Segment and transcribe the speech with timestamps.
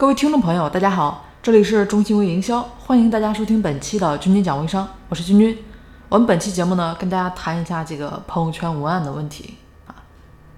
[0.00, 5.62] 各位听众朋友，大家好，这里是中信微营销，欢迎大家收听本期的君君讲微商，我是君君。
[6.08, 9.94] 我们本期节目呢，跟大家谈一下这个朋友圈文案的问题啊。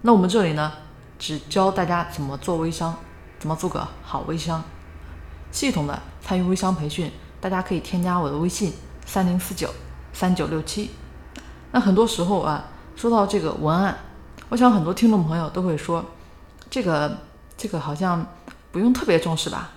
[0.02, 0.70] 那我们这里呢，
[1.18, 2.94] 只教大家怎么做微商，
[3.40, 4.62] 怎么做个好微商。
[5.50, 8.72] 系统的参与微商培训，大家可以添加我的微信
[9.04, 9.68] 三零四九
[10.12, 10.92] 三九六七。
[11.72, 13.98] 那很多时候啊，说到这个文案，
[14.50, 16.04] 我想很多听众朋友都会说，
[16.70, 17.18] 这个
[17.56, 18.24] 这个好像
[18.72, 19.70] 不用特别重视吧？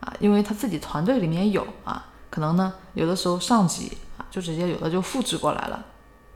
[0.00, 4.22] 啊，因为他自己团队里面有啊，可能呢有的时候上级啊。
[4.28, 5.82] 就直接有的就复制过来了，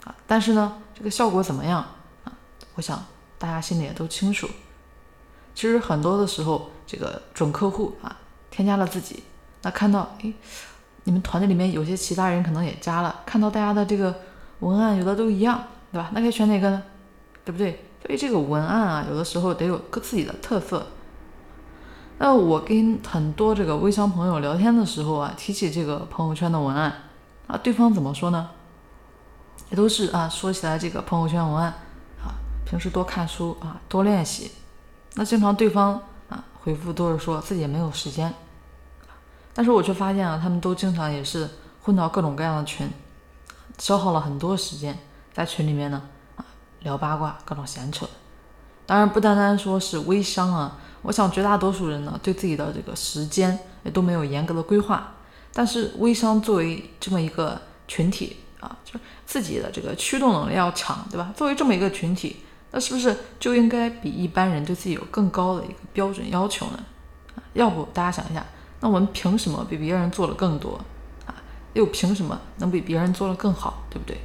[0.04, 1.84] 啊，但是呢，这个效果怎么样
[2.24, 2.32] 啊？
[2.76, 3.04] 我想
[3.36, 4.48] 大家心里也都清楚。
[5.54, 8.16] 其实很多的时候，这个准客户啊，
[8.50, 9.24] 添加了自己，
[9.60, 10.32] 那看到，诶，
[11.04, 14.14] 你们团队里面有些其他人可能也加了，看到大家的这个
[14.60, 16.10] 文案有的都一样，对吧？
[16.14, 16.82] 那可以选哪个呢？
[17.44, 17.84] 对不对？
[18.00, 20.86] 所以这个文案啊，有的时候得有个自己的特色。
[22.22, 26.92] 那我跟很多这个微商朋友聊天的时候啊，提起这个朋友圈的文案。
[27.46, 28.50] 啊，对方怎么说呢？
[29.70, 31.72] 也都是啊，说起来这个朋友圈文案
[32.22, 32.36] 啊，
[32.66, 34.50] 平时多看书啊，多练习。
[35.14, 35.94] 那经常对方
[36.28, 38.34] 啊回复都是说自己没有时间，
[39.54, 41.48] 但是我却发现啊，他们都经常也是
[41.82, 42.86] 混到各种各样的群，
[43.78, 44.98] 消耗了很多时间
[45.32, 46.02] 在群里面呢
[46.36, 46.44] 啊
[46.80, 48.06] 聊八卦，各种闲扯。
[48.90, 55.14] 当然不单单说是微商啊，我想绝大多数人呢对自己的这个时间也都没有严格的规划。
[55.52, 61.32] 但是微商作为这么一个群体啊，就是自己的这个驱动能力要强，对吧？
[61.36, 62.38] 作为这么一个群体，
[62.72, 66.80] 那是不是就应该比一般人对自己有更高的一个标准要求呢？
[67.36, 68.44] 啊，要不大家想一下，
[68.80, 70.80] 那我们凭什么比别人做的更多
[71.26, 71.34] 啊？
[71.74, 74.18] 又凭什么能比别人做的更好，对不对？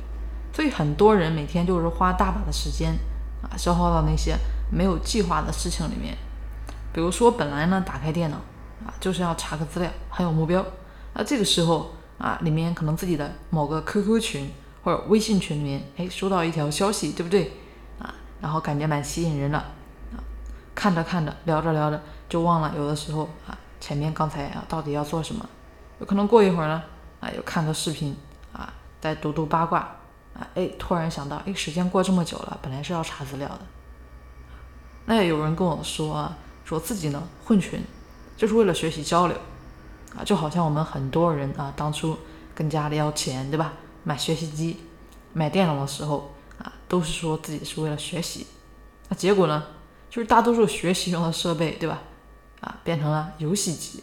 [0.52, 2.97] 所以很多人每天就是花大把的时间
[3.43, 4.36] 啊，消耗到那些
[4.76, 6.18] 没有计划的事情里面。
[6.92, 8.38] 比如说，本来呢打开电脑
[8.86, 10.66] 啊，就是要查个资料，很有目标。
[11.14, 14.52] 那这个时候啊，里面可能自己的某个 QQ 群
[14.84, 17.54] 或者微信群里面，哎，收到一条消息，对不对
[17.99, 18.14] 啊？
[18.42, 20.20] 然后感觉蛮吸引人的啊，
[20.76, 25.45] 看着看着，聊着聊着就忘了，有的时候啊，前面刚才啊到底要做什么？
[25.99, 26.83] 有可能过一会儿呢，
[27.22, 28.16] 啊，又看个视频
[28.52, 29.80] 啊，再读读八卦
[30.33, 33.60] 啊，哎，突然想到，哎，时间过这么久了，本来是要查资料的。
[35.05, 37.80] 那也有人跟我说啊，说自己呢混群，
[38.36, 39.38] 就是为了学习交流。
[40.17, 42.17] 啊，就好像我们很多人啊，当初
[42.54, 43.73] 跟家里要钱，对吧？
[44.04, 44.80] 买学习机、
[45.33, 48.48] 买电脑的时候啊，都是说自己是为了学习。
[49.10, 49.61] 那结果呢，
[50.10, 51.99] 就是大多数学习用的设备，对吧？
[52.61, 54.02] 啊，变成了游戏机。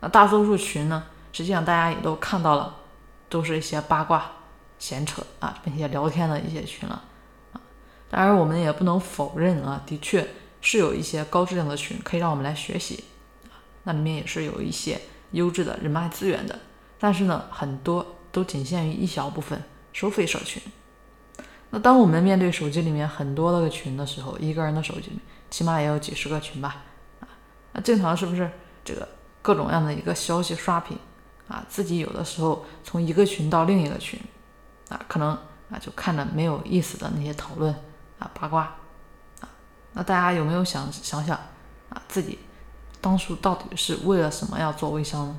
[0.00, 2.76] 那大多数群呢，实际上大家也都看到了，
[3.30, 4.30] 都是一些八卦、
[4.78, 7.02] 闲扯啊，并且聊天的一些群了。
[8.10, 10.26] 当然我们也不能否认啊，的确
[10.60, 13.04] 是有一些高质量的群可以让我们来学习。
[13.50, 15.00] 啊，那里面也是有一些。
[15.32, 16.56] 优质的人脉资源的，
[17.00, 19.60] 但是呢，很多都仅限于一小部分
[19.92, 20.62] 收费社群。
[21.70, 25.10] 那当我们面对手机里面很多个群的时候，一个人的手机
[25.50, 26.84] 起码也有几十个群吧？
[27.20, 27.28] 啊，
[27.72, 28.48] 那正常是不是
[28.84, 29.06] 这个
[29.42, 30.96] 各种样的一个消息刷屏
[31.48, 31.66] 啊？
[31.68, 34.18] 自己有的时候从一个群到另一个群
[34.88, 35.30] 啊，可能
[35.70, 37.74] 啊就看着没有意思的那些讨论
[38.18, 38.62] 啊八卦
[39.40, 39.48] 啊，
[39.92, 41.36] 那大家有没有想想想
[41.88, 42.38] 啊自己？
[43.00, 45.38] 当初到底是为了什么要做微商呢？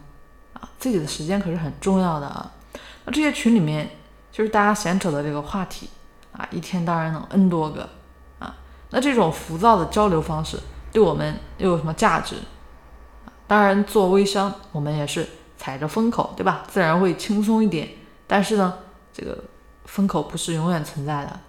[0.53, 2.49] 啊，自己的时间可是很重要的啊。
[3.03, 3.89] 那这些群里面
[4.31, 5.89] 就是大家闲扯的这个话题
[6.31, 7.89] 啊，一天当然能 N 多个
[8.39, 8.55] 啊。
[8.91, 10.57] 那这种浮躁的交流方式
[10.93, 12.37] 对我们又有什么价值？
[13.47, 15.27] 当然做微商我们也是
[15.57, 16.63] 踩着风口，对吧？
[16.69, 17.89] 自然会轻松一点。
[18.27, 18.77] 但是呢，
[19.11, 19.43] 这个
[19.85, 21.39] 风口不是永远存在的。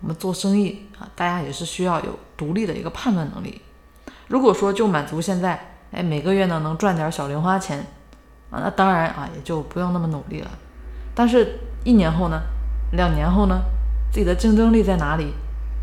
[0.00, 3.60] 我们做生意啊，大家也是需要有独立的一个判断能力。
[4.28, 7.78] 如果说就满足现在，哎，每个月呢能赚点小零花钱，
[8.50, 10.50] 啊，那当然啊也就不用那么努力了。
[11.14, 12.40] 但是，一年后呢，
[12.92, 13.60] 两年后呢，
[14.10, 15.34] 自己的竞争力在哪里？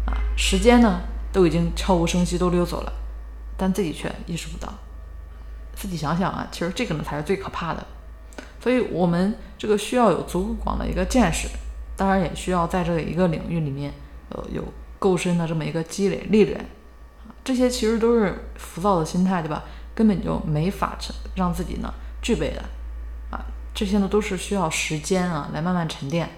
[0.06, 1.02] 啊，时间呢
[1.32, 2.94] 都已经悄无声息都溜走了，
[3.56, 4.74] 但自己却意识不到。
[5.76, 7.86] 自己想想啊，其实这个呢才是最可怕的。
[8.60, 11.48] 所以，我们这个需要有足够广的一个见识，
[11.96, 13.94] 当然也需要在这一个领域里面，
[14.30, 14.64] 呃，有
[15.00, 16.66] 够深的这么一个积累历练。
[17.44, 19.64] 这些其实都是浮躁的心态，对吧？
[19.96, 22.62] 根本就没法成让自己呢具备的
[23.32, 23.46] 啊。
[23.74, 26.30] 这些呢都是需要时间啊来慢慢沉淀。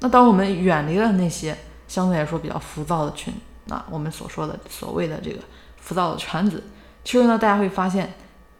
[0.00, 1.56] 那当我们远离了那些
[1.86, 3.32] 相对来说比较浮躁的群，
[3.66, 5.38] 那我们所说的所谓的这个
[5.76, 6.62] 浮躁的圈子，
[7.04, 8.12] 其实呢大家会发现，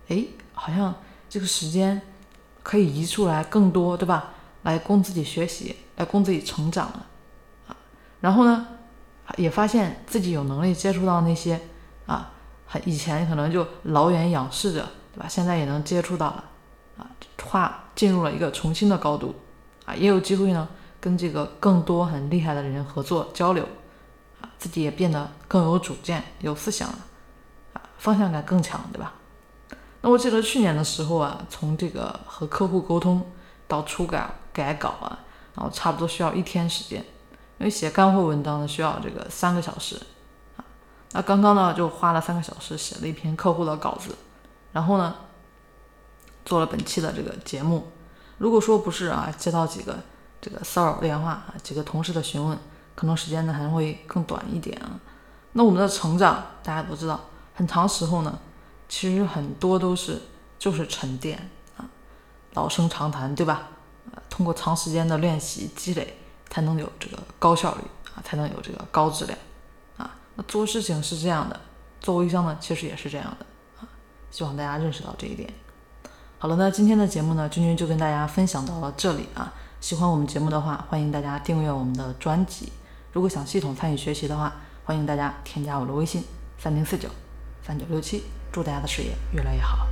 [0.08, 0.24] 哎，
[0.54, 0.94] 好像
[1.28, 2.00] 这个时间
[2.62, 4.30] 可以移出来更多，对吧？
[4.62, 7.06] 来供自己学习，来供自己成长了。
[8.20, 8.66] 然后呢，
[9.36, 11.60] 也发现自己有能力接触到那些。
[12.06, 12.32] 啊，
[12.66, 14.84] 很以前可能就老远仰视着，
[15.14, 15.28] 对吧？
[15.28, 16.44] 现在也能接触到了，
[16.98, 17.06] 啊，
[17.44, 19.32] 话进入了一个重新的高度，
[19.84, 20.68] 啊，也有机会呢
[20.98, 23.64] 跟这个更多很厉害的人合作交流，
[24.40, 26.98] 啊，自己也变得更有主见、有思想了，
[27.74, 29.12] 啊，方向感更强，对吧？
[30.00, 33.24] 那我记得去年的时候啊，从这个和客户沟通
[33.68, 34.18] 到初稿
[34.52, 35.16] 改稿啊，
[35.54, 37.04] 然后差不多需要一天时间，
[37.60, 39.96] 因为写干货文章呢需要这个三个小时。
[40.56, 40.64] 啊
[41.12, 44.14] 那刚刚呢，就花了三个小时写了一篇客户的稿子，
[44.72, 45.14] 然后呢，
[46.44, 47.90] 做了本期的这个节目。
[48.38, 49.98] 如果说不是啊，接到几个
[50.40, 52.56] 这个骚扰电话啊，几个同事的询问，
[52.94, 55.00] 可能时间呢还会更短一点啊。
[55.52, 57.20] 那我们的成长，大家都知道，
[57.54, 58.38] 很长时候呢，
[58.88, 60.22] 其实很多都是
[60.60, 61.84] 就是沉淀啊，
[62.54, 63.68] 老生常谈，对吧？
[64.30, 66.16] 通过长时间的练习积累，
[66.50, 67.82] 才能有这个高效率
[68.14, 69.38] 啊，才能有这个高质量
[69.96, 70.10] 啊。
[70.34, 70.42] 那。
[70.42, 71.58] 做事情是这样的，
[72.00, 73.46] 做微商呢，其实也是这样的
[73.80, 73.88] 啊。
[74.30, 75.48] 希望大家认识到这一点。
[76.38, 79.52] 好了，那今天的节目呢，君君就跟大家分享到了这里啊。
[79.80, 82.72] 喜欢我们节目的话，欢迎大家订阅我们的专辑。
[83.12, 84.52] 如果想系统参与学习的话，
[84.84, 86.24] 欢迎大家添加我的微信：
[86.58, 87.08] 三零四九
[87.62, 88.24] 三九六七。
[88.52, 89.89] 祝大家的事业越来越好。